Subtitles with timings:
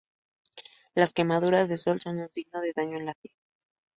[0.95, 3.35] Las quemaduras de sol son un signo de daño en la piel.